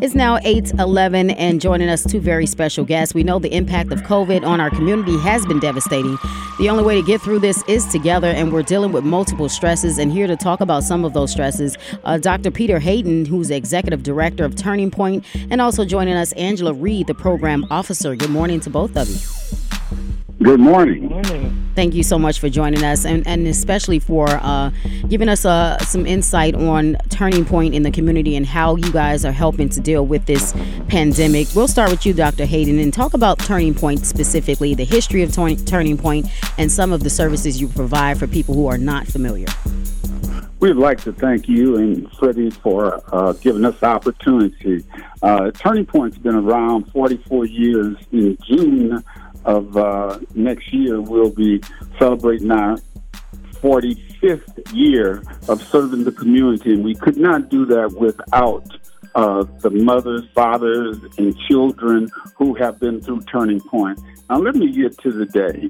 It's 0.00 0.14
now 0.14 0.38
8:11 0.44 1.30
and 1.30 1.60
joining 1.60 1.88
us 1.88 2.04
two 2.04 2.20
very 2.20 2.46
special 2.46 2.84
guests. 2.84 3.14
We 3.14 3.24
know 3.24 3.40
the 3.40 3.52
impact 3.52 3.90
of 3.92 4.02
COVID 4.02 4.46
on 4.46 4.60
our 4.60 4.70
community 4.70 5.18
has 5.18 5.44
been 5.44 5.58
devastating. 5.58 6.16
The 6.60 6.70
only 6.70 6.84
way 6.84 6.94
to 6.94 7.02
get 7.04 7.20
through 7.20 7.40
this 7.40 7.64
is 7.66 7.84
together 7.86 8.28
and 8.28 8.52
we're 8.52 8.62
dealing 8.62 8.92
with 8.92 9.02
multiple 9.02 9.48
stresses 9.48 9.98
and 9.98 10.12
here 10.12 10.28
to 10.28 10.36
talk 10.36 10.60
about 10.60 10.84
some 10.84 11.04
of 11.04 11.14
those 11.14 11.32
stresses, 11.32 11.76
uh, 12.04 12.16
Dr. 12.16 12.52
Peter 12.52 12.78
Hayden, 12.78 13.24
who's 13.24 13.50
executive 13.50 14.04
director 14.04 14.44
of 14.44 14.54
Turning 14.54 14.92
Point, 14.92 15.24
and 15.50 15.60
also 15.60 15.84
joining 15.84 16.14
us 16.14 16.30
Angela 16.34 16.72
Reed, 16.72 17.08
the 17.08 17.14
program 17.14 17.66
officer. 17.68 18.14
Good 18.14 18.30
morning 18.30 18.60
to 18.60 18.70
both 18.70 18.96
of 18.96 19.08
you. 19.08 19.37
Good 20.40 20.60
morning. 20.60 21.08
Good 21.08 21.10
morning. 21.10 21.72
Thank 21.74 21.94
you 21.94 22.04
so 22.04 22.16
much 22.16 22.38
for 22.38 22.48
joining 22.48 22.84
us, 22.84 23.04
and, 23.04 23.26
and 23.26 23.44
especially 23.48 23.98
for 23.98 24.28
uh, 24.28 24.70
giving 25.08 25.28
us 25.28 25.44
uh, 25.44 25.78
some 25.78 26.06
insight 26.06 26.54
on 26.54 26.96
Turning 27.08 27.44
Point 27.44 27.74
in 27.74 27.82
the 27.82 27.90
community 27.90 28.36
and 28.36 28.46
how 28.46 28.76
you 28.76 28.92
guys 28.92 29.24
are 29.24 29.32
helping 29.32 29.68
to 29.70 29.80
deal 29.80 30.06
with 30.06 30.26
this 30.26 30.54
pandemic. 30.86 31.48
We'll 31.56 31.66
start 31.66 31.90
with 31.90 32.06
you, 32.06 32.12
Dr. 32.12 32.44
Hayden, 32.44 32.78
and 32.78 32.94
talk 32.94 33.14
about 33.14 33.40
Turning 33.40 33.74
Point 33.74 34.06
specifically, 34.06 34.74
the 34.74 34.84
history 34.84 35.24
of 35.24 35.32
Turning 35.32 35.98
Point, 35.98 36.28
and 36.56 36.70
some 36.70 36.92
of 36.92 37.02
the 37.02 37.10
services 37.10 37.60
you 37.60 37.66
provide 37.66 38.16
for 38.16 38.28
people 38.28 38.54
who 38.54 38.68
are 38.68 38.78
not 38.78 39.08
familiar. 39.08 39.48
We'd 40.60 40.74
like 40.74 41.00
to 41.02 41.12
thank 41.12 41.48
you 41.48 41.76
and 41.76 42.10
Freddie 42.12 42.50
for 42.50 43.00
uh, 43.12 43.32
giving 43.34 43.64
us 43.64 43.78
the 43.78 43.86
opportunity. 43.86 44.84
Uh, 45.22 45.52
Turning 45.52 45.86
Point's 45.86 46.18
been 46.18 46.34
around 46.34 46.90
44 46.92 47.46
years. 47.46 47.96
In 48.10 48.36
June 48.44 49.04
of 49.44 49.76
uh, 49.76 50.18
next 50.34 50.72
year, 50.72 51.00
we'll 51.00 51.30
be 51.30 51.60
celebrating 51.98 52.50
our 52.50 52.78
45th 53.60 54.74
year 54.74 55.22
of 55.48 55.62
serving 55.62 56.04
the 56.04 56.12
community, 56.12 56.72
and 56.72 56.84
we 56.84 56.94
could 56.94 57.16
not 57.16 57.48
do 57.48 57.66
that 57.66 57.92
without 57.92 58.66
uh, 59.14 59.44
the 59.60 59.70
mothers, 59.70 60.22
fathers, 60.34 60.96
and 61.18 61.36
children 61.48 62.08
who 62.36 62.54
have 62.54 62.78
been 62.78 63.00
through 63.00 63.20
Turning 63.22 63.60
Point. 63.60 63.98
Now, 64.30 64.38
let 64.38 64.54
me 64.54 64.70
get 64.72 64.96
to 64.98 65.10
the 65.10 65.26
day. 65.26 65.68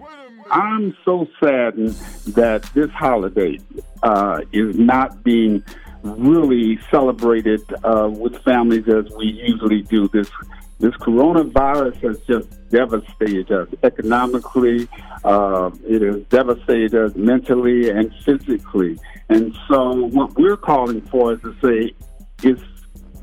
I'm 0.51 0.97
so 1.05 1.27
saddened 1.43 1.91
that 2.29 2.63
this 2.75 2.91
holiday 2.91 3.59
uh, 4.03 4.41
is 4.53 4.77
not 4.79 5.23
being 5.23 5.63
really 6.03 6.79
celebrated 6.91 7.63
uh, 7.85 8.09
with 8.11 8.43
families 8.43 8.89
as 8.89 9.11
we 9.17 9.27
usually 9.27 9.83
do. 9.83 10.09
This 10.09 10.31
this 10.79 10.95
coronavirus 10.95 11.97
has 12.03 12.21
just 12.21 12.71
devastated 12.71 13.51
us 13.51 13.69
economically. 13.83 14.89
Uh, 15.25 15.71
it 15.85 16.03
has 16.03 16.23
devastated 16.27 16.95
us 16.95 17.17
mentally 17.17 17.91
and 17.91 18.13
physically. 18.25 18.99
And 19.29 19.57
so, 19.69 20.07
what 20.07 20.39
we're 20.39 20.57
calling 20.57 21.01
for 21.03 21.33
is 21.33 21.41
to 21.43 21.55
say 21.63 21.95
it's 22.43 22.63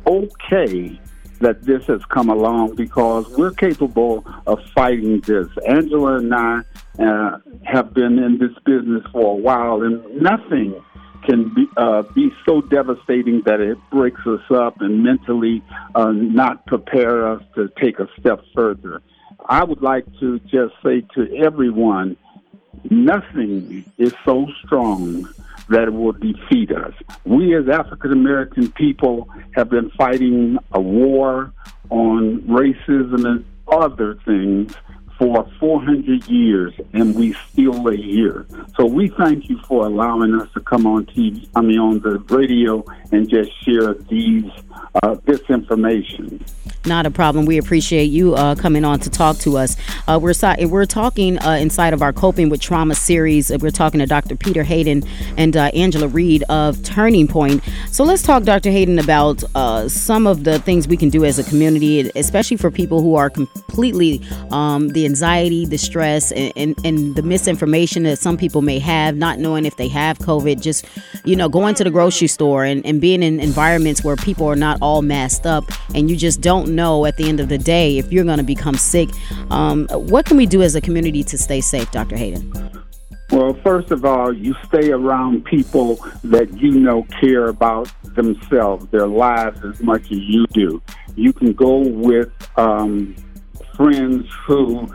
okay 0.05 0.99
that 1.39 1.63
this 1.63 1.85
has 1.85 2.03
come 2.05 2.29
along 2.29 2.75
because 2.75 3.27
we're 3.37 3.51
capable 3.51 4.25
of 4.47 4.59
fighting 4.73 5.19
this. 5.21 5.47
Angela 5.67 6.17
and 6.17 6.33
I 6.33 6.61
uh, 6.99 7.37
have 7.63 7.93
been 7.93 8.19
in 8.19 8.37
this 8.37 8.53
business 8.65 9.03
for 9.11 9.33
a 9.33 9.35
while, 9.35 9.81
and 9.81 10.03
nothing 10.21 10.81
can 11.25 11.53
be, 11.53 11.67
uh, 11.77 12.03
be 12.13 12.31
so 12.45 12.61
devastating 12.61 13.41
that 13.45 13.59
it 13.59 13.77
breaks 13.89 14.21
us 14.25 14.41
up 14.49 14.81
and 14.81 15.03
mentally 15.03 15.61
uh, 15.93 16.11
not 16.11 16.65
prepare 16.65 17.27
us 17.27 17.41
to 17.55 17.69
take 17.81 17.99
a 17.99 18.07
step 18.19 18.41
further. 18.53 19.01
I 19.47 19.63
would 19.63 19.81
like 19.81 20.05
to 20.19 20.39
just 20.39 20.73
say 20.83 21.01
to 21.15 21.35
everyone, 21.37 22.17
nothing 22.89 23.85
is 23.97 24.13
so 24.23 24.47
strong 24.63 25.27
that 25.69 25.91
will 25.91 26.13
defeat 26.13 26.71
us. 26.71 26.93
We 27.23 27.55
as 27.55 27.67
African 27.67 28.11
American 28.11 28.71
people 28.71 29.29
have 29.51 29.69
been 29.69 29.89
fighting 29.91 30.57
a 30.71 30.81
war 30.81 31.51
on 31.89 32.41
racism 32.41 33.25
and 33.25 33.45
other 33.67 34.15
things 34.25 34.73
for 35.17 35.49
400 35.59 36.27
years, 36.27 36.73
and 36.93 37.15
we 37.15 37.33
still 37.51 37.87
are 37.87 37.95
here. 37.95 38.45
So 38.77 38.85
we 38.85 39.09
thank 39.09 39.49
you 39.49 39.59
for 39.67 39.85
allowing 39.85 40.33
us 40.35 40.49
to 40.53 40.59
come 40.59 40.85
on 40.85 41.05
TV, 41.05 41.47
I 41.55 41.61
mean, 41.61 41.79
on 41.79 41.99
the 41.99 42.19
radio, 42.19 42.83
and 43.11 43.29
just 43.29 43.51
share 43.63 43.93
these 43.93 44.49
uh, 45.03 45.15
this 45.25 45.41
information. 45.49 46.43
Not 46.85 47.05
a 47.05 47.11
problem. 47.11 47.45
We 47.45 47.57
appreciate 47.57 48.05
you 48.05 48.35
uh, 48.35 48.55
coming 48.55 48.85
on 48.85 48.99
to 48.99 49.09
talk 49.09 49.37
to 49.39 49.57
us. 49.57 49.75
Uh, 50.07 50.19
we're 50.21 50.33
we're 50.67 50.85
talking 50.85 51.39
uh, 51.39 51.51
inside 51.53 51.93
of 51.93 52.01
our 52.01 52.13
coping 52.13 52.49
with 52.49 52.61
trauma 52.61 52.93
series. 52.93 53.51
We're 53.57 53.71
talking 53.71 53.99
to 53.99 54.05
Dr. 54.05 54.35
Peter 54.35 54.63
Hayden 54.63 55.03
and 55.37 55.57
uh, 55.57 55.71
Angela 55.73 56.07
Reed 56.07 56.43
of 56.43 56.83
Turning 56.83 57.27
Point. 57.27 57.63
So 57.89 58.03
let's 58.03 58.21
talk, 58.21 58.43
Dr. 58.43 58.69
Hayden, 58.69 58.99
about 58.99 59.43
uh, 59.55 59.89
some 59.89 60.27
of 60.27 60.43
the 60.43 60.59
things 60.59 60.87
we 60.87 60.97
can 60.97 61.09
do 61.09 61.25
as 61.25 61.39
a 61.39 61.43
community, 61.43 62.11
especially 62.15 62.57
for 62.57 62.69
people 62.69 63.01
who 63.01 63.15
are 63.15 63.31
completely 63.31 64.21
um, 64.51 64.89
the 64.89 65.05
anxiety, 65.05 65.65
the 65.65 65.77
stress, 65.77 66.31
and, 66.31 66.53
and, 66.55 66.85
and 66.85 67.15
the 67.15 67.23
misinformation 67.23 68.03
that 68.03 68.19
some 68.19 68.37
people 68.37 68.61
may 68.61 68.77
have, 68.77 69.15
not 69.15 69.39
knowing 69.39 69.65
if 69.65 69.77
they 69.77 69.87
have 69.87 70.19
COVID. 70.19 70.61
Just 70.61 70.85
you 71.25 71.35
know, 71.35 71.49
going 71.49 71.75
to 71.75 71.83
the 71.83 71.89
grocery 71.89 72.27
store 72.27 72.63
and, 72.63 72.85
and 72.85 73.01
being 73.01 73.23
in 73.23 73.39
environments 73.39 74.03
where 74.03 74.15
people 74.15 74.45
are 74.45 74.55
not 74.55 74.77
all 74.85 75.01
masked 75.01 75.47
up, 75.47 75.63
and 75.95 76.09
you 76.09 76.15
just 76.15 76.41
don't 76.41 76.75
know 76.75 77.05
at 77.07 77.17
the 77.17 77.27
end 77.27 77.39
of 77.39 77.49
the 77.49 77.57
day 77.57 77.97
if 77.97 78.13
you're 78.13 78.23
going 78.23 78.37
to 78.37 78.43
become 78.43 78.75
sick. 78.75 79.09
Um, 79.49 79.87
what 79.89 80.25
can 80.25 80.37
we 80.37 80.45
do 80.45 80.61
as 80.61 80.75
a 80.75 80.81
community 80.81 81.23
to 81.23 81.37
stay 81.39 81.59
safe, 81.59 81.89
Dr. 81.91 82.15
Hayden? 82.15 82.45
Well, 83.31 83.55
first 83.63 83.89
of 83.89 84.05
all, 84.05 84.31
you 84.31 84.53
stay 84.67 84.91
around 84.91 85.45
people 85.45 85.95
that 86.25 86.55
you 86.61 86.71
know 86.79 87.01
care 87.19 87.47
about 87.47 87.91
themselves, 88.13 88.85
their 88.91 89.07
lives 89.07 89.59
as 89.65 89.81
much 89.81 90.03
as 90.03 90.19
you 90.19 90.45
do. 90.53 90.79
You 91.15 91.33
can 91.33 91.53
go 91.53 91.79
with 91.79 92.31
um, 92.55 93.15
friends 93.75 94.27
who 94.45 94.87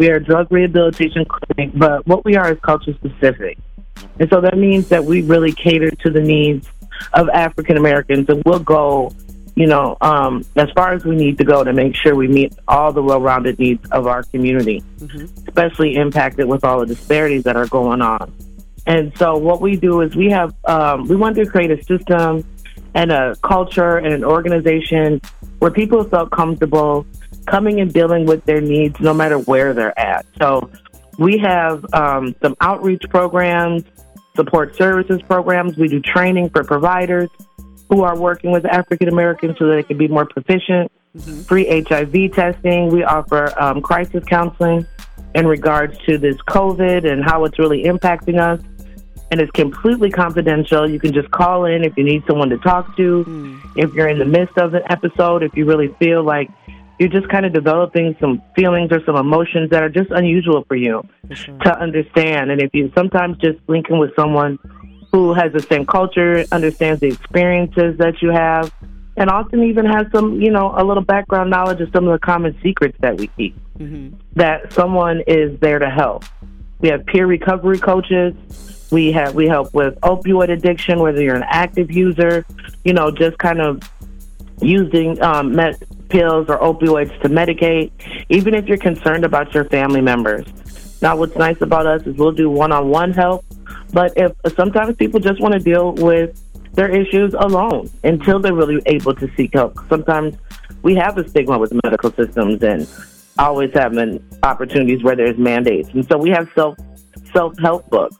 we 0.00 0.08
are 0.08 0.16
a 0.16 0.24
drug 0.24 0.50
rehabilitation 0.50 1.26
clinic, 1.26 1.72
but 1.74 2.06
what 2.06 2.24
we 2.24 2.34
are 2.34 2.50
is 2.50 2.58
culture 2.60 2.94
specific. 2.94 3.58
And 4.18 4.30
so 4.30 4.40
that 4.40 4.56
means 4.56 4.88
that 4.88 5.04
we 5.04 5.20
really 5.20 5.52
cater 5.52 5.90
to 5.90 6.10
the 6.10 6.22
needs 6.22 6.66
of 7.12 7.28
African 7.28 7.76
Americans 7.76 8.26
and 8.30 8.42
we'll 8.46 8.60
go, 8.60 9.12
you 9.56 9.66
know, 9.66 9.98
um, 10.00 10.42
as 10.56 10.70
far 10.70 10.94
as 10.94 11.04
we 11.04 11.14
need 11.16 11.36
to 11.36 11.44
go 11.44 11.62
to 11.62 11.74
make 11.74 11.94
sure 11.94 12.14
we 12.14 12.28
meet 12.28 12.54
all 12.66 12.94
the 12.94 13.02
well 13.02 13.20
rounded 13.20 13.58
needs 13.58 13.86
of 13.90 14.06
our 14.06 14.22
community, 14.22 14.82
mm-hmm. 15.00 15.24
especially 15.46 15.96
impacted 15.96 16.46
with 16.48 16.64
all 16.64 16.80
the 16.80 16.86
disparities 16.86 17.44
that 17.44 17.56
are 17.56 17.66
going 17.66 18.00
on. 18.00 18.32
And 18.86 19.12
so 19.18 19.36
what 19.36 19.60
we 19.60 19.76
do 19.76 20.00
is 20.00 20.16
we 20.16 20.30
have, 20.30 20.54
um, 20.64 21.08
we 21.08 21.16
want 21.16 21.36
to 21.36 21.44
create 21.44 21.70
a 21.70 21.84
system 21.84 22.42
and 22.94 23.12
a 23.12 23.36
culture 23.42 23.98
and 23.98 24.14
an 24.14 24.24
organization 24.24 25.20
where 25.58 25.70
people 25.70 26.04
felt 26.04 26.30
comfortable 26.30 27.04
coming 27.50 27.80
and 27.80 27.92
dealing 27.92 28.26
with 28.26 28.44
their 28.44 28.60
needs 28.60 28.98
no 29.00 29.12
matter 29.12 29.38
where 29.38 29.74
they're 29.74 29.98
at. 29.98 30.24
So 30.38 30.70
we 31.18 31.38
have 31.38 31.84
um, 31.92 32.34
some 32.40 32.56
outreach 32.60 33.02
programs, 33.10 33.84
support 34.36 34.76
services 34.76 35.20
programs. 35.22 35.76
We 35.76 35.88
do 35.88 36.00
training 36.00 36.50
for 36.50 36.64
providers. 36.64 37.28
who 37.90 38.04
are 38.04 38.16
working 38.16 38.52
with 38.52 38.64
African 38.64 39.08
Americans 39.08 39.58
so 39.58 39.66
that 39.66 39.74
they 39.74 39.82
can 39.82 39.98
be 39.98 40.06
more 40.06 40.24
proficient. 40.24 40.92
Mm-hmm. 41.16 41.40
Free 41.42 41.84
HIV 41.88 42.32
testing. 42.32 42.88
We 42.88 43.02
offer 43.02 43.52
um, 43.60 43.82
crisis 43.82 44.22
counseling 44.24 44.86
in 45.34 45.44
regards 45.46 45.98
to 46.06 46.16
this 46.16 46.36
COVID 46.48 47.10
and 47.10 47.24
how 47.24 47.44
it's 47.44 47.58
really 47.58 47.82
impacting 47.84 48.38
us. 48.38 48.60
And 49.32 49.40
it's 49.40 49.50
completely 49.50 50.10
confidential. 50.10 50.88
You 50.88 51.00
can 51.00 51.12
just 51.12 51.30
call 51.32 51.64
in 51.64 51.84
if 51.84 51.96
you 51.96 52.04
need 52.04 52.22
someone 52.26 52.48
to 52.50 52.58
talk 52.58 52.96
to, 52.96 53.24
mm. 53.24 53.60
if 53.76 53.92
you're 53.92 54.08
in 54.08 54.18
the 54.18 54.24
midst 54.24 54.56
of 54.58 54.74
an 54.74 54.82
episode, 54.88 55.42
if 55.42 55.56
you 55.56 55.64
really 55.66 55.88
feel 55.98 56.22
like 56.22 56.48
you're 57.00 57.08
just 57.08 57.28
kind 57.30 57.46
of 57.46 57.54
developing 57.54 58.14
some 58.20 58.42
feelings 58.54 58.92
or 58.92 59.02
some 59.06 59.16
emotions 59.16 59.70
that 59.70 59.82
are 59.82 59.88
just 59.88 60.10
unusual 60.10 60.66
for 60.68 60.76
you 60.76 61.02
sure. 61.32 61.56
to 61.60 61.80
understand. 61.80 62.50
And 62.50 62.60
if 62.60 62.74
you 62.74 62.92
sometimes 62.94 63.38
just 63.38 63.58
linking 63.68 63.98
with 63.98 64.14
someone 64.14 64.58
who 65.10 65.32
has 65.32 65.50
the 65.54 65.62
same 65.62 65.86
culture, 65.86 66.44
understands 66.52 67.00
the 67.00 67.06
experiences 67.06 67.96
that 67.96 68.20
you 68.20 68.28
have, 68.28 68.70
and 69.16 69.30
often 69.30 69.64
even 69.64 69.86
has 69.86 70.08
some, 70.12 70.42
you 70.42 70.50
know, 70.50 70.74
a 70.76 70.84
little 70.84 71.02
background 71.02 71.48
knowledge 71.48 71.80
of 71.80 71.88
some 71.94 72.06
of 72.06 72.12
the 72.12 72.24
common 72.24 72.54
secrets 72.62 72.98
that 73.00 73.16
we 73.16 73.28
keep. 73.28 73.56
Mm-hmm. 73.78 74.16
That 74.34 74.70
someone 74.74 75.22
is 75.26 75.58
there 75.60 75.78
to 75.78 75.88
help. 75.88 76.26
We 76.80 76.90
have 76.90 77.06
peer 77.06 77.26
recovery 77.26 77.78
coaches. 77.78 78.34
We 78.92 79.10
have 79.12 79.34
we 79.34 79.46
help 79.46 79.72
with 79.72 79.98
opioid 80.02 80.50
addiction, 80.50 80.98
whether 80.98 81.22
you're 81.22 81.36
an 81.36 81.46
active 81.48 81.90
user, 81.90 82.44
you 82.84 82.92
know, 82.92 83.10
just 83.10 83.38
kind 83.38 83.62
of 83.62 83.80
using 84.60 85.20
um, 85.22 85.54
med- 85.54 85.82
pills 86.10 86.46
or 86.48 86.58
opioids 86.58 87.18
to 87.22 87.28
medicate, 87.28 87.90
even 88.28 88.54
if 88.54 88.66
you're 88.66 88.78
concerned 88.78 89.24
about 89.24 89.54
your 89.54 89.64
family 89.64 90.00
members. 90.00 90.44
Now, 91.00 91.16
what's 91.16 91.36
nice 91.36 91.60
about 91.60 91.86
us 91.86 92.02
is 92.06 92.16
we'll 92.16 92.32
do 92.32 92.50
one-on-one 92.50 93.12
help, 93.12 93.44
but 93.92 94.12
if 94.16 94.32
sometimes 94.54 94.96
people 94.96 95.18
just 95.18 95.40
want 95.40 95.54
to 95.54 95.60
deal 95.60 95.92
with 95.92 96.38
their 96.74 96.90
issues 96.90 97.34
alone 97.34 97.90
until 98.04 98.38
they're 98.38 98.54
really 98.54 98.80
able 98.86 99.14
to 99.14 99.28
seek 99.36 99.54
help. 99.54 99.78
Sometimes 99.88 100.36
we 100.82 100.94
have 100.94 101.18
a 101.18 101.28
stigma 101.28 101.58
with 101.58 101.72
medical 101.84 102.12
systems 102.12 102.62
and 102.62 102.86
always 103.38 103.70
having 103.74 104.22
opportunities 104.42 105.02
where 105.02 105.16
there's 105.16 105.38
mandates. 105.38 105.88
And 105.90 106.06
so 106.08 106.18
we 106.18 106.30
have 106.30 106.48
self 106.54 106.76
self 107.32 107.58
help 107.58 107.88
books 107.90 108.16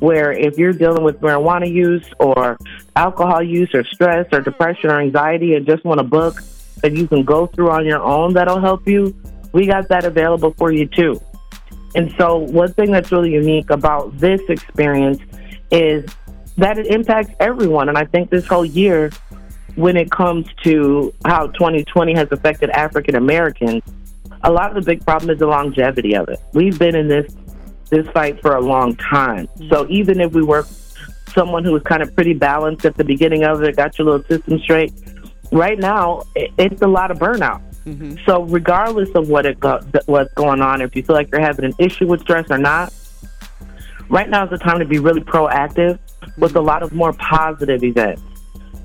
where 0.00 0.32
if 0.32 0.58
you're 0.58 0.72
dealing 0.72 1.02
with 1.02 1.20
marijuana 1.20 1.70
use 1.70 2.04
or 2.18 2.56
alcohol 2.94 3.42
use 3.42 3.70
or 3.74 3.84
stress 3.84 4.26
or 4.32 4.40
depression 4.40 4.90
or 4.90 5.00
anxiety 5.00 5.54
and 5.54 5.66
just 5.66 5.84
want 5.84 6.00
a 6.00 6.04
book 6.04 6.40
that 6.82 6.92
you 6.92 7.06
can 7.06 7.24
go 7.24 7.46
through 7.46 7.70
on 7.70 7.84
your 7.84 8.02
own 8.02 8.34
that'll 8.34 8.60
help 8.60 8.86
you, 8.86 9.14
we 9.52 9.66
got 9.66 9.88
that 9.88 10.04
available 10.04 10.54
for 10.58 10.72
you 10.72 10.86
too. 10.86 11.20
And 11.94 12.14
so 12.18 12.36
one 12.36 12.72
thing 12.74 12.92
that's 12.92 13.10
really 13.10 13.32
unique 13.32 13.70
about 13.70 14.16
this 14.18 14.40
experience 14.48 15.20
is 15.70 16.04
that 16.56 16.78
it 16.78 16.86
impacts 16.88 17.32
everyone. 17.40 17.88
And 17.88 17.96
I 17.96 18.04
think 18.04 18.30
this 18.30 18.46
whole 18.46 18.64
year, 18.64 19.10
when 19.76 19.96
it 19.96 20.10
comes 20.10 20.46
to 20.64 21.14
how 21.24 21.46
2020 21.48 22.14
has 22.14 22.28
affected 22.30 22.70
African 22.70 23.16
Americans, 23.16 23.82
a 24.42 24.50
lot 24.50 24.76
of 24.76 24.84
the 24.84 24.94
big 24.94 25.04
problem 25.04 25.30
is 25.30 25.38
the 25.38 25.46
longevity 25.46 26.14
of 26.14 26.28
it. 26.28 26.40
We've 26.52 26.78
been 26.78 26.94
in 26.94 27.08
this 27.08 27.34
this 27.90 28.06
fight 28.08 28.40
for 28.42 28.54
a 28.54 28.60
long 28.60 28.94
time. 28.96 29.48
So 29.70 29.86
even 29.88 30.20
if 30.20 30.32
we 30.32 30.42
were 30.42 30.66
someone 31.34 31.64
who 31.64 31.72
was 31.72 31.82
kind 31.84 32.02
of 32.02 32.14
pretty 32.14 32.34
balanced 32.34 32.84
at 32.84 32.96
the 32.96 33.04
beginning 33.04 33.44
of 33.44 33.62
it, 33.62 33.76
got 33.76 33.98
your 33.98 34.10
little 34.10 34.26
system 34.26 34.58
straight, 34.58 34.92
right 35.52 35.78
now 35.78 36.22
it's 36.34 36.82
a 36.82 36.86
lot 36.86 37.10
of 37.10 37.18
burnout. 37.18 37.62
Mm-hmm. 37.84 38.16
So 38.26 38.42
regardless 38.44 39.08
of 39.14 39.28
what 39.28 39.46
it 39.46 39.58
go, 39.58 39.80
what's 40.06 40.32
going 40.34 40.60
on, 40.60 40.82
if 40.82 40.94
you 40.94 41.02
feel 41.02 41.16
like 41.16 41.30
you're 41.32 41.40
having 41.40 41.64
an 41.64 41.74
issue 41.78 42.06
with 42.06 42.20
stress 42.20 42.50
or 42.50 42.58
not, 42.58 42.92
right 44.08 44.28
now 44.28 44.44
is 44.44 44.50
the 44.50 44.58
time 44.58 44.78
to 44.78 44.84
be 44.84 44.98
really 44.98 45.22
proactive 45.22 45.98
with 46.36 46.56
a 46.56 46.60
lot 46.60 46.82
of 46.82 46.92
more 46.92 47.12
positive 47.14 47.82
events, 47.82 48.22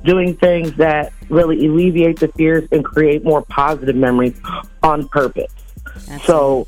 doing 0.06 0.36
things 0.38 0.74
that 0.76 1.12
really 1.30 1.66
alleviate 1.66 2.20
the 2.20 2.28
fears 2.30 2.68
and 2.72 2.86
create 2.86 3.24
more 3.24 3.42
positive 3.42 3.96
memories 3.96 4.40
on 4.82 5.08
purpose. 5.10 5.52
Absolutely. 5.86 6.26
So, 6.26 6.68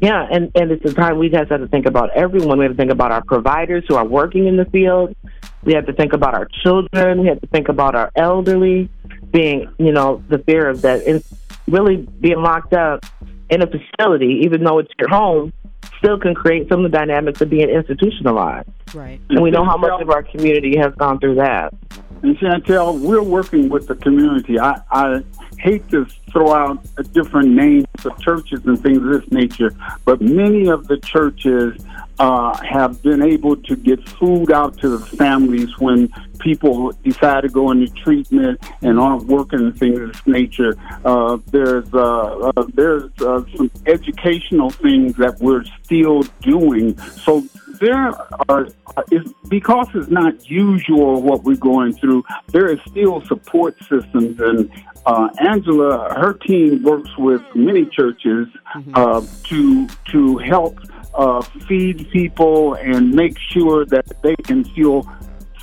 yeah, 0.00 0.26
and, 0.30 0.52
and 0.54 0.70
it's 0.70 0.84
a 0.84 0.94
time 0.94 1.18
we 1.18 1.28
just 1.30 1.50
have 1.50 1.60
to 1.60 1.68
think 1.68 1.86
about 1.86 2.10
everyone. 2.10 2.58
We 2.58 2.64
have 2.66 2.72
to 2.72 2.76
think 2.76 2.92
about 2.92 3.12
our 3.12 3.24
providers 3.24 3.84
who 3.88 3.96
are 3.96 4.04
working 4.04 4.46
in 4.46 4.56
the 4.56 4.66
field. 4.66 5.16
We 5.64 5.72
have 5.74 5.86
to 5.86 5.92
think 5.92 6.12
about 6.12 6.34
our 6.34 6.46
children. 6.62 7.22
We 7.22 7.28
have 7.28 7.40
to 7.40 7.46
think 7.48 7.68
about 7.68 7.94
our 7.94 8.12
elderly 8.14 8.88
being, 9.32 9.72
you 9.78 9.92
know, 9.92 10.22
the 10.28 10.38
fear 10.38 10.68
of 10.68 10.82
that. 10.82 11.06
And 11.06 11.22
really 11.68 11.96
being 11.96 12.42
locked 12.42 12.72
up 12.72 13.04
in 13.50 13.62
a 13.62 13.66
facility, 13.66 14.40
even 14.44 14.64
though 14.64 14.78
it's 14.78 14.92
your 14.98 15.08
home, 15.08 15.52
still 15.98 16.18
can 16.18 16.34
create 16.34 16.68
some 16.68 16.84
of 16.84 16.90
the 16.90 16.96
dynamics 16.96 17.40
of 17.40 17.50
being 17.50 17.68
institutionalized. 17.68 18.68
Right. 18.94 19.20
And 19.28 19.42
we 19.42 19.50
know 19.50 19.64
how 19.64 19.76
much 19.76 20.00
of 20.00 20.10
our 20.10 20.22
community 20.22 20.76
has 20.78 20.94
gone 20.94 21.18
through 21.18 21.36
that. 21.36 21.74
And 22.22 22.36
Chantel, 22.38 22.98
we're 22.98 23.22
working 23.22 23.68
with 23.68 23.86
the 23.86 23.94
community. 23.94 24.58
I, 24.58 24.80
I 24.90 25.22
hate 25.58 25.88
to 25.90 26.06
throw 26.32 26.52
out 26.52 26.84
different 27.12 27.50
names 27.50 27.86
of 28.04 28.18
churches 28.20 28.64
and 28.64 28.80
things 28.80 28.98
of 28.98 29.04
this 29.04 29.30
nature, 29.30 29.74
but 30.04 30.20
many 30.20 30.68
of 30.68 30.86
the 30.88 30.96
churches 30.98 31.80
uh, 32.18 32.56
have 32.64 33.02
been 33.02 33.22
able 33.22 33.56
to 33.56 33.76
get 33.76 34.06
food 34.08 34.50
out 34.50 34.78
to 34.78 34.88
the 34.88 35.04
families 35.04 35.78
when 35.78 36.08
people 36.38 36.92
decide 37.04 37.42
to 37.42 37.48
go 37.48 37.70
into 37.70 37.92
treatment 37.94 38.60
and 38.82 38.98
aren't 38.98 39.24
working 39.24 39.60
and 39.60 39.78
things 39.78 40.00
of 40.00 40.12
this 40.12 40.26
nature. 40.26 40.76
Uh, 41.04 41.38
there's 41.46 41.92
uh, 41.92 42.52
uh 42.56 42.64
there's 42.74 43.10
uh, 43.20 43.44
some 43.54 43.70
educational 43.86 44.70
things 44.70 45.14
that 45.16 45.38
we're 45.40 45.64
still 45.82 46.22
doing. 46.40 46.96
So 46.98 47.44
there 47.78 48.12
are 48.48 48.68
it's, 49.10 49.32
because 49.48 49.88
it's 49.94 50.08
not 50.08 50.48
usual 50.48 51.22
what 51.22 51.44
we're 51.44 51.56
going 51.56 51.94
through. 51.94 52.24
There 52.48 52.68
is 52.68 52.78
still 52.88 53.24
support 53.26 53.78
systems, 53.80 54.40
and 54.40 54.70
uh, 55.04 55.28
Angela, 55.40 56.14
her 56.14 56.32
team 56.34 56.82
works 56.82 57.10
with 57.18 57.42
many 57.54 57.86
churches 57.86 58.48
mm-hmm. 58.74 58.92
uh, 58.94 59.22
to 59.44 59.88
to 60.12 60.38
help 60.38 60.78
uh, 61.14 61.42
feed 61.66 62.08
people 62.10 62.74
and 62.74 63.12
make 63.12 63.38
sure 63.38 63.84
that 63.86 64.06
they 64.22 64.36
can 64.36 64.64
feel 64.64 65.10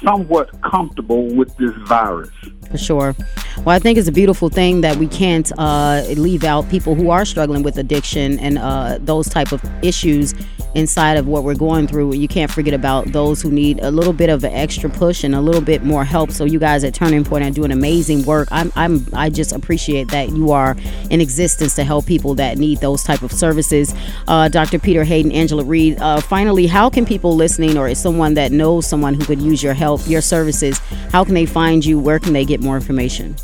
somewhat 0.04 0.50
comfortable 0.62 1.33
with 1.33 1.56
this 1.57 1.71
virus. 1.88 2.30
For 2.69 2.77
sure. 2.77 3.15
Well, 3.60 3.75
I 3.75 3.80
think 3.80 3.98
it's 3.98 4.07
a 4.07 4.12
beautiful 4.12 4.50
thing 4.50 4.81
that 4.81 4.98
we 4.98 5.07
can't 5.07 5.51
uh, 5.57 6.04
leave 6.15 6.44
out 6.44 6.69
people 6.69 6.95
who 6.95 7.10
are 7.12 7.24
struggling 7.24 7.63
with 7.63 7.77
addiction 7.77 8.39
and 8.39 8.57
uh, 8.57 8.98
those 9.00 9.30
type 9.30 9.51
of 9.51 9.63
issues 9.83 10.33
inside 10.75 11.18
of 11.18 11.28
what 11.28 11.44
we're 11.44 11.56
going 11.56 11.88
through. 11.88 12.14
You 12.14 12.28
can't 12.28 12.52
forget 12.52 12.74
about 12.74 13.08
those 13.08 13.42
who 13.42 13.52
need 13.52 13.80
a 13.80 13.92
little 13.92 14.14
bit 14.14 14.30
of 14.30 14.44
an 14.44 14.54
extra 14.54 14.90
push 14.90 15.24
and 15.24 15.36
a 15.36 15.42
little 15.42 15.62
bit 15.62 15.84
more 15.84 16.04
help. 16.04 16.31
So 16.31 16.46
you 16.46 16.60
guys 16.60 16.84
at 16.84 16.94
Turning 16.94 17.24
Point 17.24 17.44
are 17.44 17.52
doing 17.52 17.72
amazing 17.72 18.24
work. 18.24 18.48
I'm, 18.52 18.72
I'm 18.75 19.06
I 19.14 19.30
just 19.30 19.52
appreciate 19.52 20.10
that 20.10 20.30
you 20.30 20.51
are 20.51 20.75
in 21.10 21.22
existence 21.22 21.75
to 21.75 21.84
help 21.84 22.06
people 22.06 22.36
that 22.36 22.58
need 22.58 22.80
those 22.80 23.03
type 23.03 23.22
of 23.22 23.32
services. 23.32 23.94
Uh, 24.27 24.48
Dr. 24.48 24.80
Peter 24.80 25.03
Hayden, 25.03 25.32
Angela 25.32 25.63
Reed. 25.63 26.00
Uh, 26.00 26.20
finally, 26.22 26.68
how 26.68 26.89
can 26.89 27.06
people 27.06 27.36
listening 27.36 27.77
or 27.77 27.88
is 27.88 28.00
someone 28.00 28.34
that 28.36 28.51
knows 28.51 28.88
someone 28.88 29.13
who 29.13 29.25
could 29.25 29.42
use 29.42 29.62
your 29.62 29.74
help, 29.74 30.01
your 30.08 30.22
services, 30.22 30.80
how 31.12 31.24
can 31.24 31.34
they 31.34 31.46
find 31.46 31.86
you? 31.86 32.00
Where 32.00 32.20
can 32.20 32.34
they 32.34 32.46
get 32.46 32.62
more 32.62 32.75
information? 32.75 33.36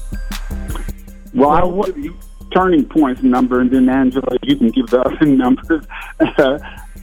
Well, 1.34 1.50
I 1.52 1.64
will 1.64 1.94
Turning 2.52 2.86
Point's 2.86 3.22
number, 3.22 3.62
and 3.62 3.70
then 3.70 3.88
Angela, 3.90 4.38
you 4.42 4.56
can 4.56 4.70
give 4.70 4.88
the 4.88 5.02
other 5.02 5.26
numbers. 5.26 5.86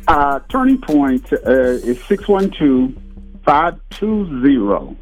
Uh, 0.09 0.41
turning 0.49 0.79
Point 0.79 1.33
uh, 1.33 1.51
is 1.51 2.03
612 2.05 2.95
520 3.45 4.97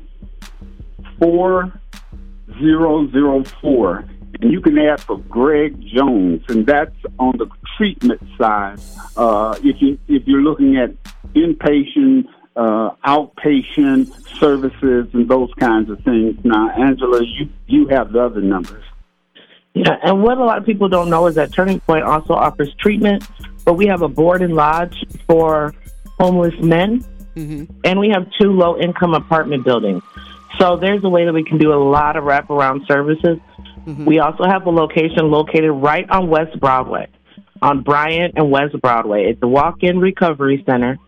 4004. 1.19 4.05
And 4.41 4.53
you 4.53 4.61
can 4.61 4.79
ask 4.79 5.07
for 5.07 5.19
Greg 5.19 5.81
Jones, 5.81 6.43
and 6.49 6.67
that's 6.67 6.95
on 7.19 7.37
the 7.39 7.47
treatment 7.77 8.21
side. 8.39 8.79
Uh, 9.17 9.59
if, 9.63 9.81
you, 9.81 9.99
if 10.09 10.27
you're 10.27 10.43
looking 10.43 10.77
at 10.77 10.91
inpatient, 11.35 12.27
uh, 12.57 12.91
outpatient 13.07 14.13
services, 14.39 15.09
and 15.13 15.29
those 15.29 15.53
kinds 15.59 15.91
of 15.91 16.01
things. 16.01 16.37
Now, 16.45 16.71
Angela, 16.71 17.23
you, 17.23 17.49
you 17.67 17.89
have 17.89 18.13
the 18.13 18.25
other 18.25 18.41
numbers. 18.41 18.85
Yeah, 19.75 19.97
and 20.03 20.23
what 20.23 20.39
a 20.39 20.45
lot 20.45 20.59
of 20.59 20.65
people 20.65 20.89
don't 20.89 21.11
know 21.11 21.27
is 21.27 21.35
that 21.35 21.53
Turning 21.53 21.81
Point 21.81 22.05
also 22.05 22.35
offers 22.35 22.73
treatment 22.75 23.27
but 23.65 23.75
we 23.75 23.87
have 23.87 24.03
a 24.03 24.09
board 24.09 24.43
and 24.43 24.55
lodge 24.55 25.05
for 25.27 25.75
homeless 26.19 26.55
men, 26.61 27.01
mm-hmm. 27.35 27.65
and 27.85 27.99
we 27.99 28.11
have 28.11 28.27
two 28.41 28.53
low 28.53 28.79
income 28.79 29.15
apartment 29.15 29.65
buildings. 29.65 30.03
So 30.59 30.77
there's 30.77 31.03
a 31.05 31.09
way 31.09 31.25
that 31.25 31.33
we 31.33 31.45
can 31.45 31.59
do 31.59 31.73
a 31.73 31.81
lot 31.83 32.17
of 32.17 32.25
wraparound 32.25 32.87
services. 32.87 33.39
Mm-hmm. 33.87 34.05
We 34.05 34.21
also 34.21 34.45
have 34.45 34.67
a 34.67 34.71
location 34.71 35.31
located 35.31 35.71
right 35.71 36.09
on 36.11 36.29
West 36.29 36.59
Broadway, 36.61 37.09
on 37.61 37.83
Bryant 37.83 38.35
and 38.37 38.51
West 38.51 38.81
Broadway. 38.81 39.25
It's 39.25 39.43
a 39.43 39.49
walk 39.49 39.83
in 39.83 39.99
recovery 39.99 40.63
center 40.65 40.99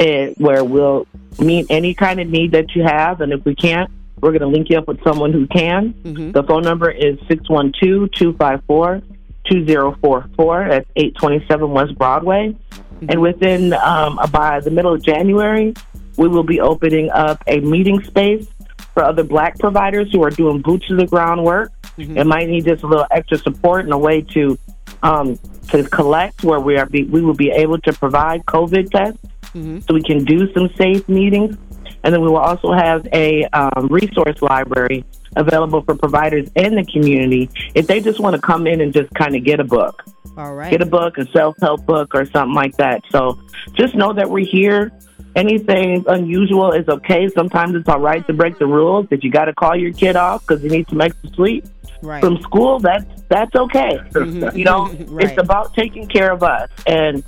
it, 0.00 0.38
where 0.38 0.64
we'll 0.64 1.06
meet 1.38 1.66
any 1.70 1.94
kind 1.94 2.20
of 2.20 2.28
need 2.28 2.52
that 2.52 2.74
you 2.74 2.82
have. 2.82 3.20
And 3.20 3.32
if 3.32 3.44
we 3.44 3.54
can't, 3.54 3.90
we're 4.20 4.30
going 4.30 4.40
to 4.40 4.48
link 4.48 4.70
you 4.70 4.78
up 4.78 4.88
with 4.88 5.02
someone 5.04 5.32
who 5.32 5.46
can. 5.46 5.94
Mm-hmm. 6.02 6.32
The 6.32 6.42
phone 6.42 6.62
number 6.62 6.90
is 6.90 7.18
612 7.28 8.10
254 8.12 9.02
2044 9.48 10.62
at 10.62 10.86
827 10.96 11.70
West 11.70 11.96
Broadway. 11.96 12.48
Mm-hmm. 12.50 13.06
And 13.10 13.20
within 13.20 13.72
um, 13.74 14.18
by 14.32 14.60
the 14.60 14.70
middle 14.70 14.94
of 14.94 15.02
January, 15.02 15.74
we 16.16 16.28
will 16.28 16.42
be 16.42 16.60
opening 16.60 17.10
up 17.10 17.42
a 17.46 17.60
meeting 17.60 18.02
space 18.02 18.48
for 18.94 19.04
other 19.04 19.22
black 19.22 19.58
providers 19.58 20.10
who 20.12 20.22
are 20.24 20.30
doing 20.30 20.60
boots 20.60 20.88
to 20.88 20.96
the 20.96 21.06
ground 21.06 21.44
work 21.44 21.72
mm-hmm. 21.96 22.18
and 22.18 22.28
might 22.28 22.48
need 22.48 22.64
just 22.64 22.82
a 22.82 22.86
little 22.86 23.06
extra 23.10 23.38
support 23.38 23.84
and 23.84 23.92
a 23.92 23.98
way 23.98 24.22
to 24.22 24.58
um, 25.02 25.38
to 25.68 25.84
collect 25.84 26.42
where 26.42 26.58
we 26.58 26.76
are 26.76 26.86
be, 26.86 27.04
we 27.04 27.22
will 27.22 27.34
be 27.34 27.50
able 27.50 27.78
to 27.78 27.92
provide 27.92 28.44
COVID 28.46 28.90
tests 28.90 29.20
mm-hmm. 29.54 29.80
so 29.80 29.94
we 29.94 30.02
can 30.02 30.24
do 30.24 30.52
some 30.52 30.68
safe 30.76 31.08
meetings. 31.08 31.56
And 32.02 32.14
then 32.14 32.20
we 32.20 32.28
will 32.28 32.38
also 32.38 32.72
have 32.72 33.06
a 33.12 33.44
um, 33.52 33.88
resource 33.88 34.40
library 34.40 35.04
available 35.38 35.82
for 35.82 35.94
providers 35.94 36.48
in 36.54 36.74
the 36.74 36.84
community 36.84 37.48
if 37.74 37.86
they 37.86 38.00
just 38.00 38.20
want 38.20 38.36
to 38.36 38.42
come 38.42 38.66
in 38.66 38.80
and 38.80 38.92
just 38.92 39.12
kind 39.14 39.34
of 39.34 39.44
get 39.44 39.60
a 39.60 39.64
book. 39.64 40.04
All 40.36 40.54
right. 40.54 40.70
Get 40.70 40.82
a 40.82 40.86
book, 40.86 41.18
a 41.18 41.26
self 41.30 41.56
help 41.60 41.86
book, 41.86 42.14
or 42.14 42.24
something 42.26 42.54
like 42.54 42.76
that. 42.76 43.02
So 43.10 43.40
just 43.72 43.94
know 43.94 44.12
that 44.12 44.28
we're 44.28 44.46
here. 44.46 44.92
Anything 45.34 46.04
unusual 46.06 46.72
is 46.72 46.88
okay. 46.88 47.28
Sometimes 47.28 47.74
it's 47.74 47.88
all 47.88 48.00
right 48.00 48.26
to 48.26 48.32
break 48.32 48.58
the 48.58 48.66
rules. 48.66 49.06
If 49.10 49.22
you 49.24 49.30
got 49.30 49.46
to 49.46 49.54
call 49.54 49.76
your 49.76 49.92
kid 49.92 50.16
off 50.16 50.46
because 50.46 50.62
he 50.62 50.68
needs 50.68 50.88
to 50.90 50.96
make 50.96 51.12
some 51.14 51.22
extra 51.22 51.30
sleep 51.34 51.64
right. 52.02 52.22
from 52.22 52.40
school, 52.42 52.78
that's 52.78 53.04
that's 53.28 53.54
okay. 53.54 53.98
Mm-hmm. 54.10 54.56
You 54.56 54.64
know, 54.64 54.86
right. 55.08 55.26
it's 55.26 55.40
about 55.40 55.74
taking 55.74 56.06
care 56.06 56.32
of 56.32 56.42
us. 56.42 56.70
And 56.86 57.22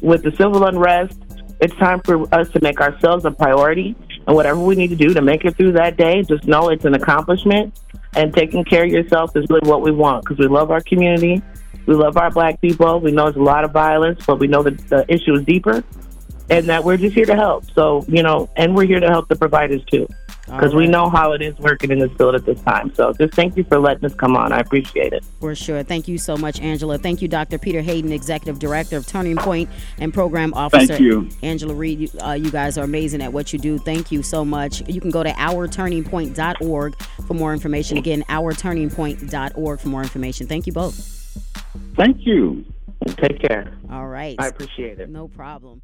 with 0.00 0.22
the 0.22 0.32
civil 0.32 0.64
unrest, 0.64 1.18
it's 1.60 1.74
time 1.76 2.00
for 2.00 2.32
us 2.34 2.48
to 2.50 2.60
make 2.60 2.80
ourselves 2.80 3.24
a 3.24 3.30
priority. 3.30 3.94
And 4.26 4.36
whatever 4.36 4.60
we 4.60 4.76
need 4.76 4.88
to 4.88 4.96
do 4.96 5.12
to 5.14 5.22
make 5.22 5.44
it 5.44 5.56
through 5.56 5.72
that 5.72 5.96
day, 5.96 6.22
just 6.22 6.44
know 6.44 6.68
it's 6.68 6.84
an 6.84 6.94
accomplishment. 6.94 7.78
And 8.14 8.32
taking 8.34 8.64
care 8.64 8.84
of 8.84 8.90
yourself 8.90 9.36
is 9.36 9.46
really 9.48 9.68
what 9.68 9.82
we 9.82 9.90
want 9.90 10.24
because 10.24 10.38
we 10.38 10.46
love 10.46 10.70
our 10.70 10.80
community. 10.80 11.42
We 11.86 11.94
love 11.94 12.16
our 12.16 12.30
black 12.30 12.60
people. 12.60 13.00
We 13.00 13.10
know 13.10 13.24
there's 13.24 13.36
a 13.36 13.42
lot 13.42 13.64
of 13.64 13.72
violence, 13.72 14.24
but 14.26 14.38
we 14.38 14.46
know 14.46 14.62
that 14.62 14.78
the 14.88 15.04
issue 15.12 15.34
is 15.34 15.44
deeper 15.44 15.82
and 16.50 16.66
that 16.66 16.84
we're 16.84 16.98
just 16.98 17.14
here 17.14 17.24
to 17.24 17.34
help. 17.34 17.64
So, 17.72 18.04
you 18.06 18.22
know, 18.22 18.50
and 18.56 18.76
we're 18.76 18.86
here 18.86 19.00
to 19.00 19.08
help 19.08 19.28
the 19.28 19.36
providers 19.36 19.82
too 19.90 20.06
because 20.46 20.74
right. 20.74 20.74
we 20.74 20.86
know 20.86 21.08
how 21.08 21.32
it 21.32 21.40
is 21.40 21.56
working 21.58 21.90
in 21.90 22.00
this 22.00 22.10
field 22.12 22.34
at 22.34 22.44
this 22.44 22.60
time. 22.62 22.92
So 22.94 23.12
just 23.12 23.34
thank 23.34 23.56
you 23.56 23.64
for 23.64 23.78
letting 23.78 24.04
us 24.04 24.14
come 24.14 24.36
on. 24.36 24.52
I 24.52 24.58
appreciate 24.58 25.12
it. 25.12 25.24
For 25.40 25.54
sure. 25.54 25.82
Thank 25.82 26.08
you 26.08 26.18
so 26.18 26.36
much, 26.36 26.60
Angela. 26.60 26.98
Thank 26.98 27.22
you, 27.22 27.28
Dr. 27.28 27.58
Peter 27.58 27.80
Hayden, 27.80 28.12
Executive 28.12 28.58
Director 28.58 28.96
of 28.96 29.06
Turning 29.06 29.36
Point 29.36 29.70
and 29.98 30.12
Program 30.12 30.52
Officer. 30.54 30.86
Thank 30.86 31.00
you. 31.00 31.28
Angela 31.42 31.74
Reed, 31.74 32.00
you, 32.00 32.20
uh, 32.20 32.32
you 32.32 32.50
guys 32.50 32.76
are 32.76 32.84
amazing 32.84 33.22
at 33.22 33.32
what 33.32 33.52
you 33.52 33.58
do. 33.58 33.78
Thank 33.78 34.10
you 34.10 34.22
so 34.22 34.44
much. 34.44 34.86
You 34.88 35.00
can 35.00 35.10
go 35.10 35.22
to 35.22 35.30
ourturningpoint.org 35.30 36.96
for 37.26 37.34
more 37.34 37.52
information. 37.52 37.96
Again, 37.96 38.24
ourturningpoint.org 38.28 39.80
for 39.80 39.88
more 39.88 40.02
information. 40.02 40.46
Thank 40.48 40.66
you 40.66 40.72
both. 40.72 40.96
Thank 41.96 42.26
you. 42.26 42.64
Take 43.16 43.40
care. 43.40 43.72
All 43.90 44.06
right. 44.06 44.36
I 44.38 44.48
appreciate 44.48 45.00
it. 45.00 45.08
No 45.08 45.28
problem. 45.28 45.82